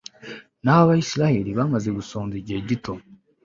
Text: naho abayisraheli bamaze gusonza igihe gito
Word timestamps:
naho 0.61 0.79
abayisraheli 0.85 1.49
bamaze 1.59 1.89
gusonza 1.97 2.33
igihe 2.41 2.59
gito 2.69 2.93